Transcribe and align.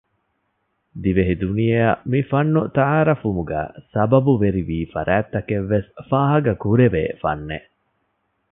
ދިވެހި 1.01 1.35
ދުނިޔެއަށް 1.41 2.03
މިފަންނު 2.11 2.61
ތަޢާރުފްވުމުގައި 2.75 3.69
ސަބަބުވެރިވީ 3.91 4.77
ފަރާތްތަކެއްވެސް 4.93 5.89
ފާހަގަކުރެވޭ 6.09 7.01
ފަންނެއް 7.21 7.69